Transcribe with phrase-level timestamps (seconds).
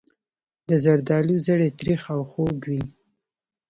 [0.67, 2.81] د زردالو زړې تریخ او خوږ وي.